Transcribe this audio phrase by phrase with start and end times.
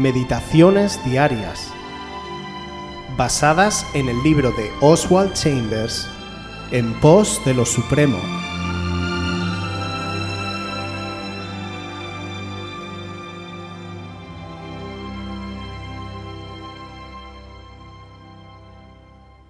[0.00, 1.70] Meditaciones Diarias,
[3.18, 6.08] basadas en el libro de Oswald Chambers,
[6.70, 8.16] En pos de lo Supremo.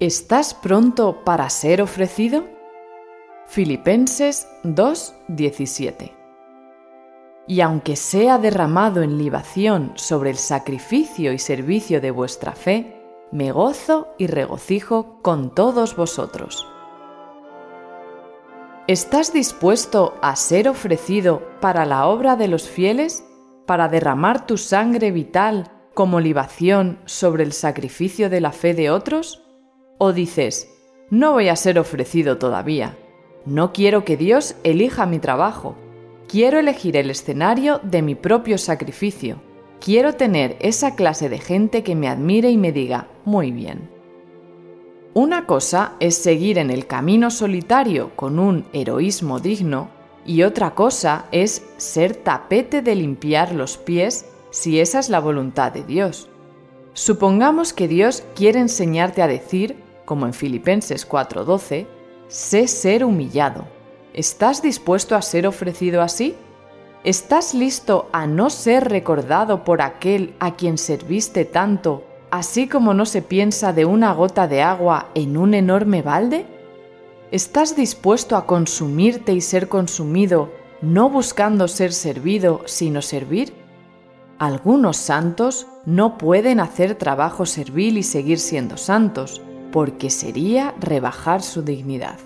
[0.00, 2.48] ¿Estás pronto para ser ofrecido?
[3.46, 6.21] Filipenses 2:17
[7.46, 13.02] Y aunque sea derramado en libación sobre el sacrificio y servicio de vuestra fe,
[13.32, 16.66] me gozo y regocijo con todos vosotros.
[18.86, 23.24] ¿Estás dispuesto a ser ofrecido para la obra de los fieles,
[23.66, 29.42] para derramar tu sangre vital como libación sobre el sacrificio de la fe de otros?
[29.98, 30.68] ¿O dices,
[31.10, 32.98] no voy a ser ofrecido todavía?
[33.46, 35.76] No quiero que Dios elija mi trabajo.
[36.32, 39.42] Quiero elegir el escenario de mi propio sacrificio.
[39.82, 43.90] Quiero tener esa clase de gente que me admire y me diga, muy bien.
[45.12, 49.90] Una cosa es seguir en el camino solitario con un heroísmo digno
[50.24, 55.70] y otra cosa es ser tapete de limpiar los pies si esa es la voluntad
[55.70, 56.30] de Dios.
[56.94, 61.86] Supongamos que Dios quiere enseñarte a decir como en Filipenses 4:12,
[62.28, 63.81] sé ser humillado.
[64.14, 66.34] ¿Estás dispuesto a ser ofrecido así?
[67.02, 73.06] ¿Estás listo a no ser recordado por aquel a quien serviste tanto, así como no
[73.06, 76.44] se piensa de una gota de agua en un enorme balde?
[77.30, 83.54] ¿Estás dispuesto a consumirte y ser consumido, no buscando ser servido, sino servir?
[84.38, 89.40] Algunos santos no pueden hacer trabajo servil y seguir siendo santos,
[89.72, 92.18] porque sería rebajar su dignidad.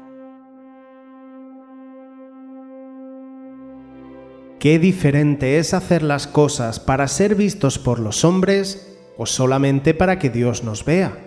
[4.59, 10.19] Qué diferente es hacer las cosas para ser vistos por los hombres o solamente para
[10.19, 11.19] que Dios nos vea.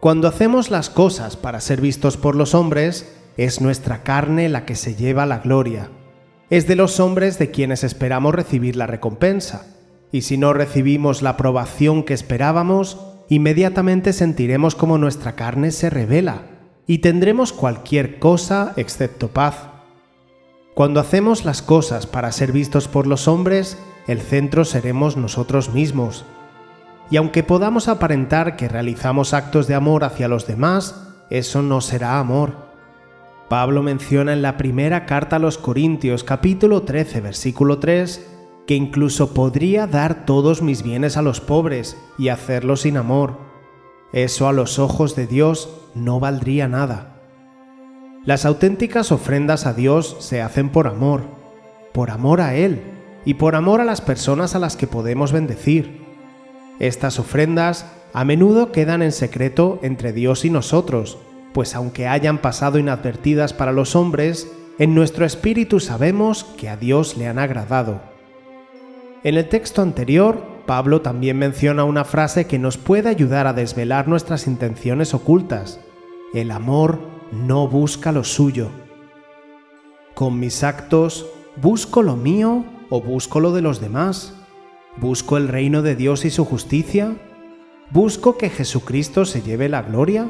[0.00, 4.74] Cuando hacemos las cosas para ser vistos por los hombres, es nuestra carne la que
[4.74, 5.90] se lleva la gloria.
[6.50, 9.66] Es de los hombres de quienes esperamos recibir la recompensa.
[10.10, 12.98] Y si no recibimos la aprobación que esperábamos,
[13.28, 16.42] inmediatamente sentiremos como nuestra carne se revela
[16.88, 19.68] y tendremos cualquier cosa excepto paz.
[20.80, 23.76] Cuando hacemos las cosas para ser vistos por los hombres,
[24.06, 26.24] el centro seremos nosotros mismos.
[27.10, 32.18] Y aunque podamos aparentar que realizamos actos de amor hacia los demás, eso no será
[32.18, 32.54] amor.
[33.50, 38.26] Pablo menciona en la primera carta a los Corintios capítulo 13 versículo 3
[38.66, 43.36] que incluso podría dar todos mis bienes a los pobres y hacerlo sin amor.
[44.14, 47.19] Eso a los ojos de Dios no valdría nada.
[48.26, 51.22] Las auténticas ofrendas a Dios se hacen por amor,
[51.94, 52.82] por amor a Él
[53.24, 56.02] y por amor a las personas a las que podemos bendecir.
[56.80, 61.16] Estas ofrendas a menudo quedan en secreto entre Dios y nosotros,
[61.54, 67.16] pues aunque hayan pasado inadvertidas para los hombres, en nuestro espíritu sabemos que a Dios
[67.16, 68.02] le han agradado.
[69.24, 74.08] En el texto anterior, Pablo también menciona una frase que nos puede ayudar a desvelar
[74.08, 75.80] nuestras intenciones ocultas.
[76.34, 78.68] El amor no busca lo suyo.
[80.14, 81.26] Con mis actos,
[81.60, 84.34] ¿busco lo mío o busco lo de los demás?
[84.96, 87.16] ¿Busco el reino de Dios y su justicia?
[87.90, 90.28] ¿Busco que Jesucristo se lleve la gloria?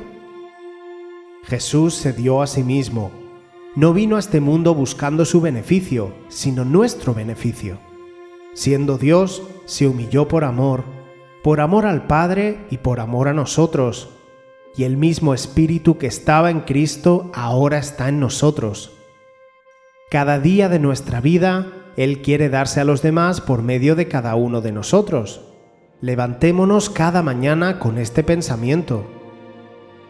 [1.45, 3.11] Jesús se dio a sí mismo.
[3.75, 7.79] No vino a este mundo buscando su beneficio, sino nuestro beneficio.
[8.53, 10.85] Siendo Dios, se humilló por amor,
[11.43, 14.11] por amor al Padre y por amor a nosotros.
[14.77, 18.93] Y el mismo Espíritu que estaba en Cristo ahora está en nosotros.
[20.11, 21.67] Cada día de nuestra vida,
[21.97, 25.43] Él quiere darse a los demás por medio de cada uno de nosotros.
[26.01, 29.05] Levantémonos cada mañana con este pensamiento.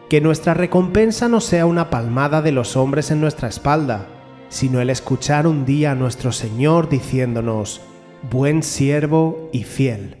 [0.09, 4.07] Que nuestra recompensa no sea una palmada de los hombres en nuestra espalda,
[4.49, 7.81] sino el escuchar un día a nuestro Señor diciéndonos,
[8.29, 10.20] buen siervo y fiel.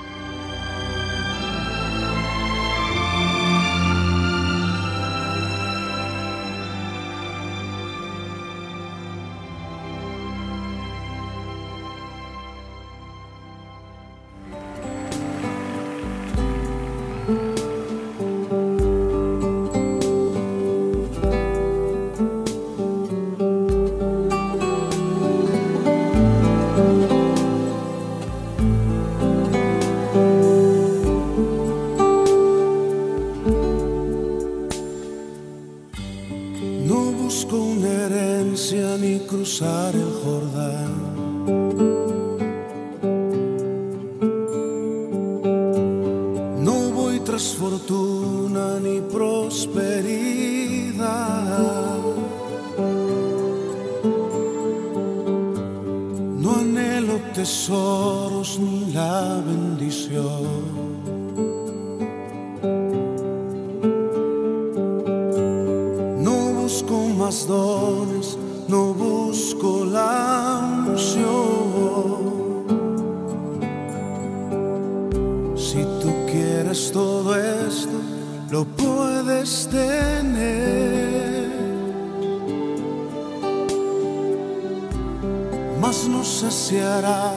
[47.81, 49.71] fortuna ni prosperidad.
[56.39, 60.81] No anhelo tesoros ni la bendición.
[67.17, 68.37] más dones,
[68.67, 71.80] no busco la unción.
[78.51, 81.49] Lo puedes tener.
[85.79, 87.33] Mas no saciará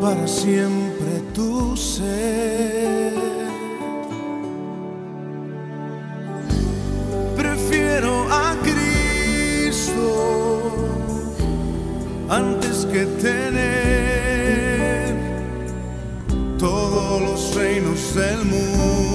[0.00, 3.12] para siempre tu ser.
[7.36, 8.56] Prefiero a
[12.30, 13.56] antes que tener
[16.58, 19.09] todos los reinos del mundo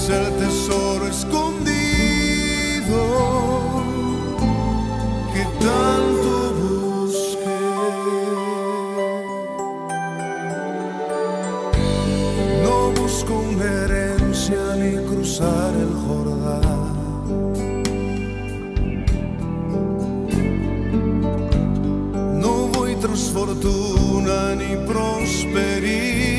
[0.00, 1.70] es el tesoro escondido
[5.60, 7.62] tanto busqué.
[12.64, 16.92] No busco una herencia ni cruzar el Jordán.
[22.40, 26.29] No voy tras fortuna ni prosperidad.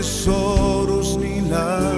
[0.00, 1.92] Tesoros ni la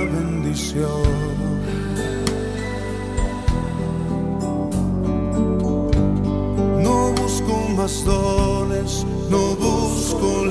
[6.84, 10.41] no busco más dones, no busco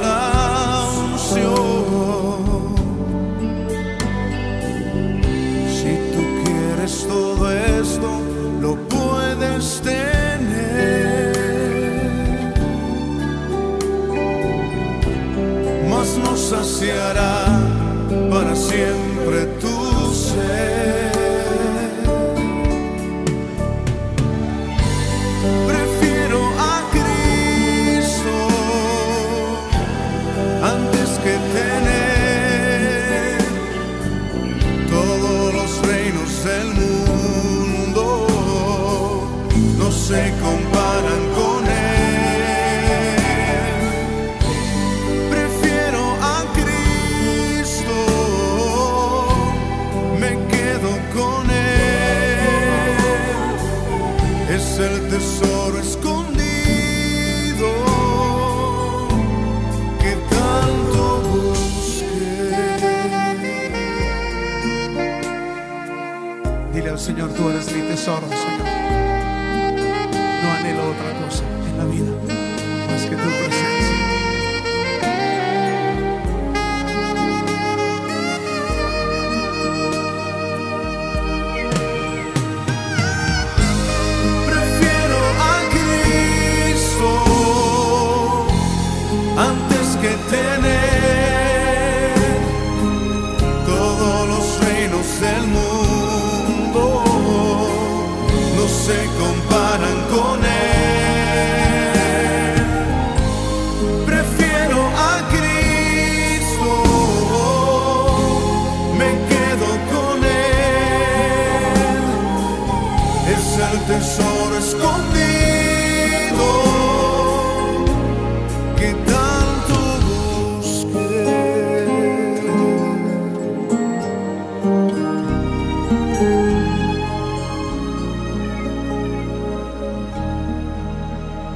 [54.91, 56.41] el tesoro escondido
[59.99, 62.55] que tanto busqué.
[66.73, 68.70] Dile al Señor, tú eres mi tesoro, Señor.
[98.91, 99.20] No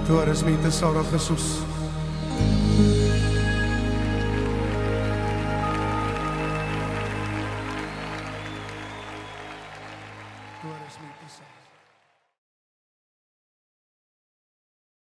[0.07, 1.63] Tú eres mi tesoro, Jesús.